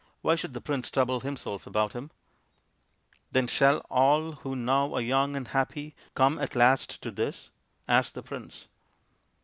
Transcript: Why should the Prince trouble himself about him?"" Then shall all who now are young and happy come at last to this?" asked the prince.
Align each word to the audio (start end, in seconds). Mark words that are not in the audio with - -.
Why 0.23 0.35
should 0.35 0.53
the 0.53 0.61
Prince 0.61 0.89
trouble 0.89 1.19
himself 1.19 1.67
about 1.67 1.93
him?"" 1.93 2.09
Then 3.33 3.45
shall 3.45 3.85
all 3.87 4.31
who 4.31 4.55
now 4.55 4.95
are 4.95 4.99
young 4.99 5.35
and 5.35 5.49
happy 5.49 5.93
come 6.15 6.39
at 6.39 6.55
last 6.55 7.03
to 7.03 7.11
this?" 7.11 7.51
asked 7.87 8.15
the 8.15 8.23
prince. 8.23 8.65